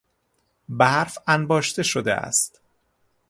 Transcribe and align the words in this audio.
برف 0.69 1.17
انباشته 1.27 1.83
شده 1.83 2.13
است. 2.13 2.61